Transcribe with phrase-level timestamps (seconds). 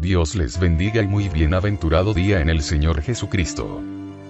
[0.00, 3.82] Dios les bendiga y muy bienaventurado día en el Señor Jesucristo.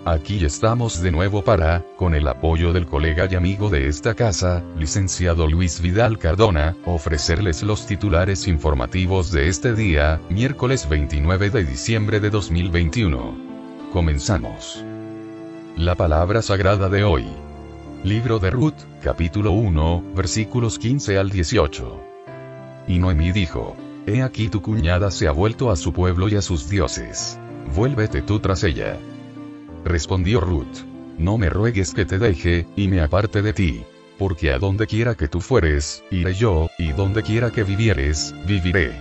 [0.05, 4.65] Aquí estamos de nuevo para, con el apoyo del colega y amigo de esta casa,
[4.77, 12.19] licenciado Luis Vidal Cardona, ofrecerles los titulares informativos de este día, miércoles 29 de diciembre
[12.19, 13.39] de 2021.
[13.93, 14.85] Comenzamos.
[15.77, 17.27] La palabra sagrada de hoy.
[18.03, 22.01] Libro de Ruth, capítulo 1, versículos 15 al 18.
[22.89, 23.77] Y Noemí dijo,
[24.07, 27.39] He aquí tu cuñada se ha vuelto a su pueblo y a sus dioses.
[27.75, 28.99] Vuélvete tú tras ella.
[29.85, 30.85] Respondió Ruth.
[31.19, 33.85] No me ruegues que te deje, y me aparte de ti.
[34.19, 38.93] Porque a donde quiera que tú fueres, iré yo, y donde quiera que vivieres, viviré.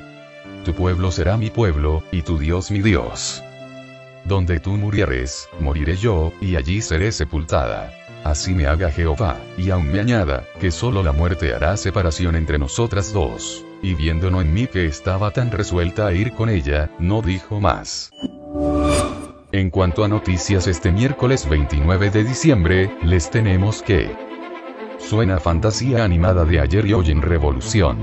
[0.66, 3.42] Tu pueblo será mi pueblo, y tu Dios mi Dios.
[4.25, 7.94] Donde tú murieres, moriré yo, y allí seré sepultada.
[8.25, 12.59] Así me haga Jehová, y aun me añada, que solo la muerte hará separación entre
[12.59, 13.66] nosotras dos.
[13.81, 18.11] Y en mí que estaba tan resuelta a ir con ella, no dijo más.
[19.52, 24.16] En cuanto a noticias este miércoles 29 de diciembre, les tenemos que...
[24.97, 27.97] Suena fantasía animada de ayer y hoy en Revolución.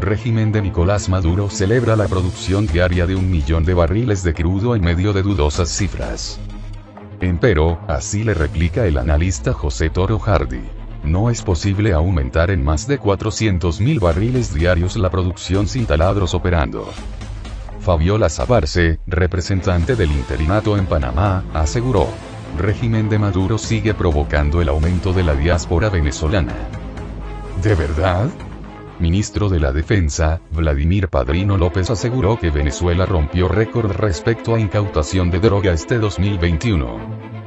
[0.00, 4.74] Régimen de Nicolás Maduro celebra la producción diaria de un millón de barriles de crudo
[4.74, 6.40] en medio de dudosas cifras.
[7.20, 10.77] Empero, así le replica el analista José Toro Hardy.
[11.02, 16.88] No es posible aumentar en más de 400.000 barriles diarios la producción sin taladros operando.
[17.80, 22.08] Fabiola Zabarce, representante del interinato en Panamá, aseguró.
[22.58, 26.54] Régimen de Maduro sigue provocando el aumento de la diáspora venezolana.
[27.62, 28.28] ¿De verdad?
[28.98, 35.30] Ministro de la Defensa, Vladimir Padrino López aseguró que Venezuela rompió récord respecto a incautación
[35.30, 37.37] de droga este 2021.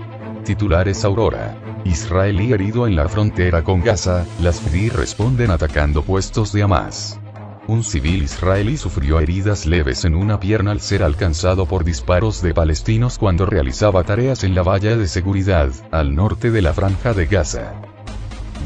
[0.44, 1.56] Titulares Aurora.
[1.86, 7.20] Israelí herido en la frontera con Gaza, las FDI responden atacando puestos de Hamas.
[7.68, 12.54] Un civil israelí sufrió heridas leves en una pierna al ser alcanzado por disparos de
[12.54, 17.28] palestinos cuando realizaba tareas en la valla de seguridad, al norte de la franja de
[17.28, 17.74] Gaza.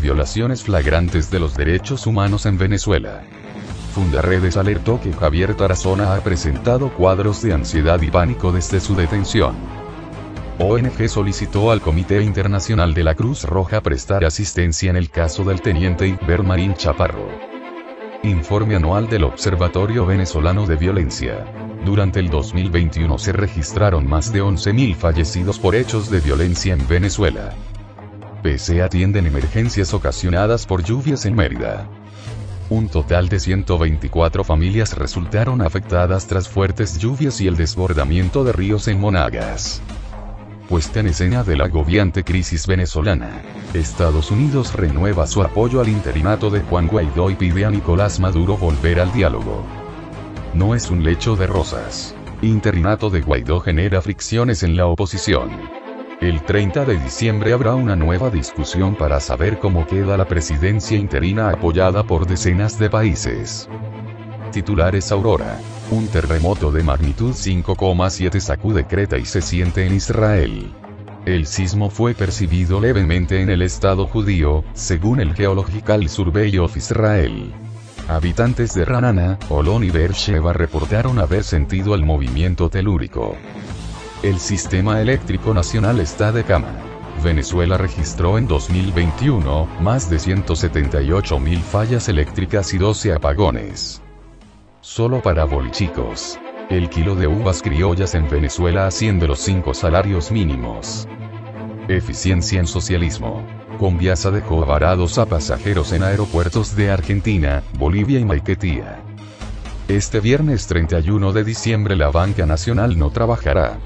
[0.02, 3.24] Violaciones flagrantes de los derechos humanos en Venezuela.
[3.94, 9.56] Fundaredes alertó que Javier Tarazona ha presentado cuadros de ansiedad y pánico desde su detención.
[10.58, 15.62] ONG solicitó al Comité Internacional de la Cruz Roja prestar asistencia en el caso del
[15.62, 17.28] teniente Ibermarín Chaparro.
[18.24, 21.46] Informe anual del Observatorio Venezolano de Violencia.
[21.84, 27.54] Durante el 2021 se registraron más de 11.000 fallecidos por hechos de violencia en Venezuela.
[28.42, 31.90] PC atienden emergencias ocasionadas por lluvias en Mérida.
[32.70, 38.88] Un total de 124 familias resultaron afectadas tras fuertes lluvias y el desbordamiento de ríos
[38.88, 39.82] en Monagas
[40.66, 43.42] puesta en escena de la agobiante crisis venezolana.
[43.74, 48.58] Estados Unidos renueva su apoyo al interinato de Juan Guaidó y pide a Nicolás Maduro
[48.58, 49.64] volver al diálogo.
[50.54, 52.16] No es un lecho de rosas.
[52.42, 55.50] Interinato de Guaidó genera fricciones en la oposición.
[56.22, 61.50] El 30 de diciembre habrá una nueva discusión para saber cómo queda la presidencia interina
[61.50, 63.70] apoyada por decenas de países.
[64.52, 65.60] Titulares Aurora.
[65.92, 70.72] Un terremoto de magnitud 5,7 sacude Creta y se siente en Israel.
[71.26, 77.52] El sismo fue percibido levemente en el estado judío, según el Geological Survey of Israel.
[78.08, 83.36] Habitantes de Ranana, Olón y Beersheba reportaron haber sentido el movimiento telúrico.
[84.22, 86.72] El sistema eléctrico nacional está de cama.
[87.24, 94.02] Venezuela registró en 2021 más de 178 mil fallas eléctricas y 12 apagones.
[94.96, 96.40] Solo para bolichicos.
[96.70, 101.06] El kilo de uvas criollas en Venezuela asciende los 5 salarios mínimos.
[101.90, 103.46] Eficiencia en socialismo.
[103.78, 109.02] Conviasa dejó varados a pasajeros en aeropuertos de Argentina, Bolivia y Maiquetía.
[109.90, 113.78] Este viernes 31 de diciembre la Banca Nacional no trabajará.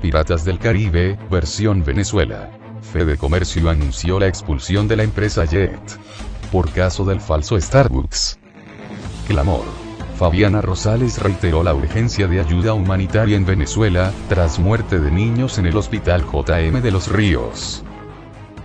[0.00, 2.52] Piratas del Caribe, versión Venezuela.
[2.82, 5.98] Fede Comercio anunció la expulsión de la empresa Jet.
[6.52, 8.38] Por caso del falso Starbucks.
[9.26, 9.79] Clamor.
[10.20, 15.64] Fabiana Rosales reiteró la urgencia de ayuda humanitaria en Venezuela, tras muerte de niños en
[15.64, 17.82] el Hospital JM de los Ríos.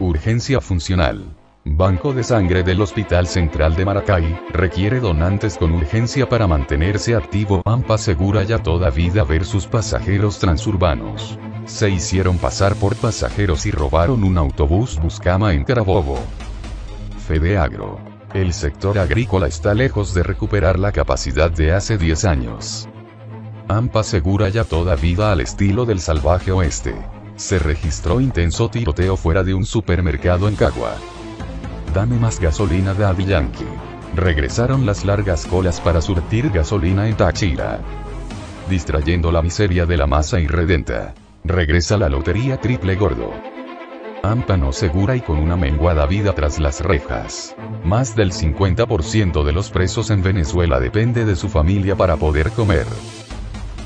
[0.02, 1.24] Urgencia funcional.
[1.63, 7.62] Banco de sangre del Hospital Central de Maracay, requiere donantes con urgencia para mantenerse activo.
[7.63, 11.40] AMPA segura ya toda vida versus pasajeros transurbanos.
[11.63, 16.19] Se hicieron pasar por pasajeros y robaron un autobús Buscama en Carabobo.
[17.25, 18.15] Fedeagro.
[18.33, 22.89] El sector agrícola está lejos de recuperar la capacidad de hace 10 años.
[23.68, 26.95] AMPA segura ya toda vida al estilo del salvaje oeste.
[27.36, 30.95] Se registró intenso tiroteo fuera de un supermercado en Cagua.
[31.94, 33.66] Dame más gasolina de Yankee.
[34.16, 37.80] Regresaron las largas colas para surtir gasolina en Táchira.
[38.69, 41.13] Distrayendo la miseria de la masa irredenta.
[41.44, 43.55] Regresa la lotería triple gordo.
[44.31, 47.56] AMPA no segura y con una menguada vida tras las rejas.
[47.83, 52.86] Más del 50% de los presos en Venezuela depende de su familia para poder comer.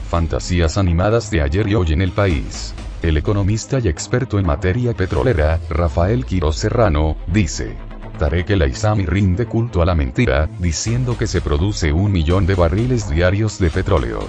[0.10, 2.74] Fantasías animadas de ayer y hoy en el país.
[3.02, 7.78] El economista y experto en materia petrolera, Rafael Quiroz Serrano, dice.
[8.18, 12.56] Tarek El Aizami rinde culto a la mentira, diciendo que se produce un millón de
[12.56, 14.20] barriles diarios de petróleo.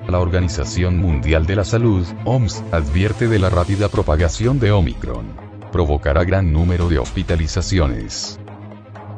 [0.07, 5.27] La Organización Mundial de la Salud, OMS, advierte de la rápida propagación de Omicron.
[5.71, 8.39] Provocará gran número de hospitalizaciones.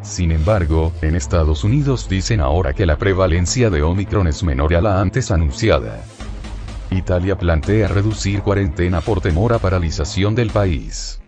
[0.02, 4.82] Sin embargo, en Estados Unidos dicen ahora que la prevalencia de Omicron es menor a
[4.82, 6.04] la antes anunciada.
[6.92, 11.20] Italia plantea reducir cuarentena por temor a paralización del país.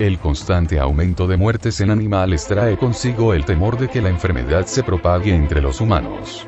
[0.00, 4.64] El constante aumento de muertes en animales trae consigo el temor de que la enfermedad
[4.64, 6.46] se propague entre los humanos.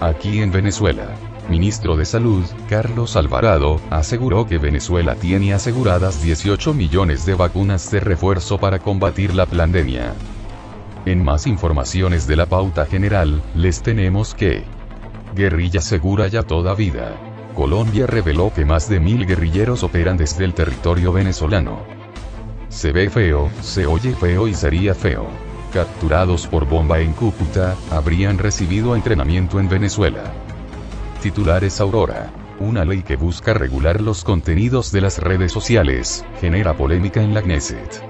[0.00, 1.08] Aquí en Venezuela,
[1.48, 7.98] ministro de Salud, Carlos Alvarado, aseguró que Venezuela tiene aseguradas 18 millones de vacunas de
[7.98, 10.14] refuerzo para combatir la pandemia.
[11.06, 14.62] En más informaciones de la pauta general, les tenemos que
[15.34, 17.16] Guerrilla segura ya toda vida.
[17.56, 21.99] Colombia reveló que más de mil guerrilleros operan desde el territorio venezolano.
[22.70, 25.26] Se ve feo, se oye feo y sería feo.
[25.72, 30.32] Capturados por bomba en Cúcuta, habrían recibido entrenamiento en Venezuela.
[31.20, 32.30] Titulares Aurora.
[32.60, 37.42] Una ley que busca regular los contenidos de las redes sociales, genera polémica en la
[37.42, 38.04] Knesset.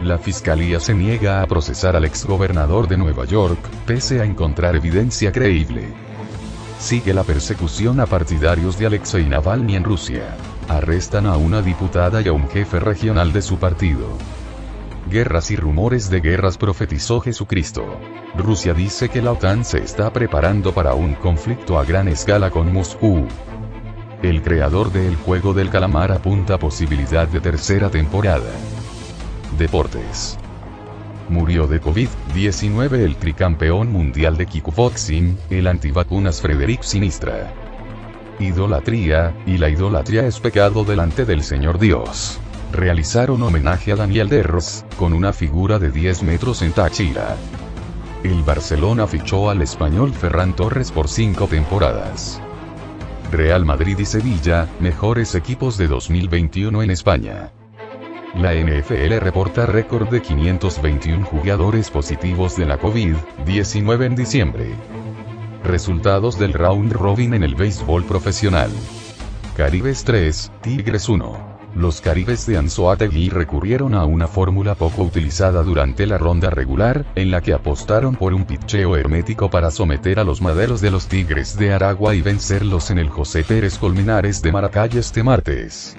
[0.00, 5.30] La fiscalía se niega a procesar al exgobernador de Nueva York, pese a encontrar evidencia
[5.30, 5.88] creíble.
[6.78, 10.36] Sigue la persecución a partidarios de Alexei Navalny en Rusia.
[10.68, 14.18] Arrestan a una diputada y a un jefe regional de su partido.
[15.10, 17.84] guerras y rumores de guerras profetizó Jesucristo.
[18.36, 22.72] Rusia dice que la OTAN se está preparando para un conflicto a gran escala con
[22.72, 23.26] Moscú.
[24.22, 28.50] El creador del juego del calamar apunta posibilidad de tercera temporada.
[29.58, 30.38] Deportes.
[31.28, 37.52] Murió de COVID-19 el tricampeón mundial de kickboxing, el antivacunas Frederick Sinistra.
[38.38, 42.38] Idolatría, y la idolatría es pecado delante del Señor Dios.
[42.72, 47.36] Realizaron homenaje a Daniel Derros, con una figura de 10 metros en Táchira.
[48.22, 52.40] El Barcelona fichó al español Ferran Torres por 5 temporadas.
[53.30, 57.52] Real Madrid y Sevilla, mejores equipos de 2021 en España.
[58.36, 64.74] La NFL reporta récord de 521 jugadores positivos de la COVID-19 en diciembre.
[65.62, 68.70] Resultados del round robin en el béisbol profesional.
[69.56, 71.54] Caribes 3, Tigres 1.
[71.76, 77.30] Los Caribes de Anzoátegui recurrieron a una fórmula poco utilizada durante la ronda regular, en
[77.30, 81.56] la que apostaron por un pitcheo hermético para someter a los maderos de los Tigres
[81.56, 85.96] de Aragua y vencerlos en el José Pérez Colmenares de Maracay este martes.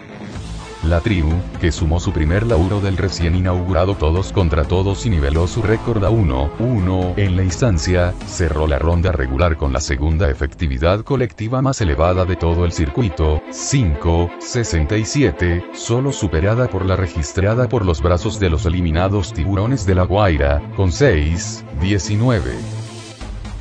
[0.88, 5.48] La tribu, que sumó su primer lauro del recién inaugurado todos contra todos y niveló
[5.48, 11.01] su récord a 1-1 en la instancia, cerró la ronda regular con la segunda efectividad
[11.01, 18.04] colectiva más elevada de todo el circuito, 5-67, solo superada por la registrada por los
[18.04, 22.85] brazos de los eliminados tiburones de la Guaira, con 6-19.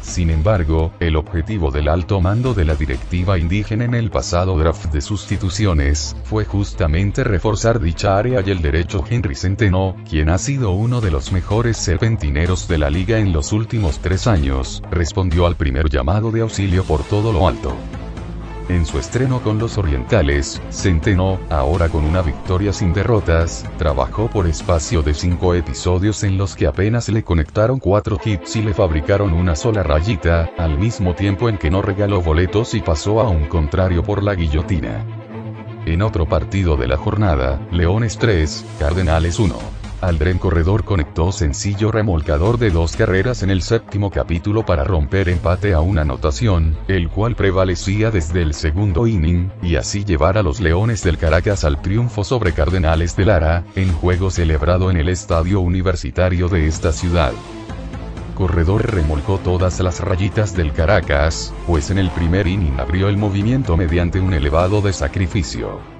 [0.04, 4.92] Sin embargo, el objetivo del alto mando de la directiva indígena en el pasado draft
[4.92, 10.72] de sustituciones, fue justamente reforzar dicha área y el derecho Henry Centeno, quien ha sido
[10.72, 15.56] uno de los mejores serpentineros de la liga en los últimos tres años, respondió al
[15.56, 17.74] primer llamado de auxilio por todo lo alto.
[18.68, 24.46] En su estreno con los Orientales, Centeno, ahora con una victoria sin derrotas, trabajó por
[24.46, 29.34] espacio de cinco episodios en los que apenas le conectaron cuatro hits y le fabricaron
[29.34, 33.48] una sola rayita, al mismo tiempo en que no regaló boletos y pasó a un
[33.48, 35.04] contrario por la guillotina.
[35.84, 39.83] En otro partido de la jornada, Leones 3, Cardenales 1.
[40.04, 45.72] Aldren Corredor conectó sencillo remolcador de dos carreras en el séptimo capítulo para romper empate
[45.72, 50.60] a una anotación, el cual prevalecía desde el segundo inning, y así llevar a los
[50.60, 55.60] Leones del Caracas al triunfo sobre Cardenales de Lara, en juego celebrado en el estadio
[55.60, 57.32] universitario de esta ciudad.
[58.34, 63.76] Corredor remolcó todas las rayitas del Caracas, pues en el primer inning abrió el movimiento
[63.76, 65.93] mediante un elevado de sacrificio.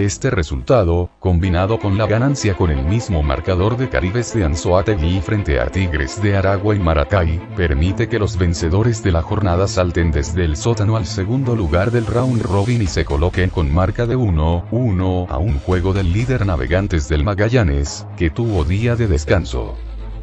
[0.00, 5.60] Este resultado, combinado con la ganancia con el mismo marcador de Caribes de Anzoátegui frente
[5.60, 10.46] a Tigres de Aragua y Maracay, permite que los vencedores de la jornada salten desde
[10.46, 15.26] el sótano al segundo lugar del round robin y se coloquen con marca de 1-1
[15.28, 19.76] a un juego del líder Navegantes del Magallanes, que tuvo día de descanso.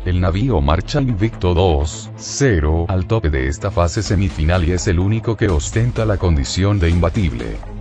[0.06, 5.38] El navío marcha invicto 2-0 al tope de esta fase semifinal y es el único
[5.38, 7.77] que ostenta la condición de imbatible.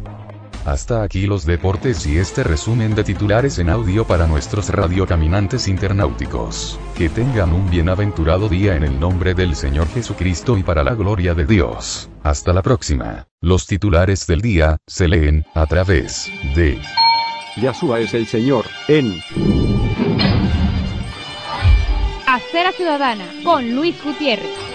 [0.66, 6.80] Hasta aquí los deportes y este resumen de titulares en audio para nuestros radiocaminantes internauticos.
[6.96, 11.34] Que tengan un bienaventurado día en el nombre del Señor Jesucristo y para la gloria
[11.34, 12.10] de Dios.
[12.24, 13.28] Hasta la próxima.
[13.40, 16.80] Los titulares del día se leen a través de
[17.62, 19.22] Yahshua es el Señor en
[22.26, 24.65] Acera Ciudadana con Luis Gutiérrez.